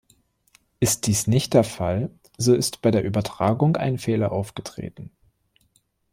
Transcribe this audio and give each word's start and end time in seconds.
Ist 0.79 1.05
dies 1.05 1.27
nicht 1.27 1.53
der 1.53 1.63
Fall, 1.63 2.09
so 2.35 2.55
ist 2.55 2.81
bei 2.81 2.89
der 2.89 3.03
Übertragung 3.03 3.75
ein 3.77 3.99
Fehler 3.99 4.31
aufgetreten. 4.31 5.11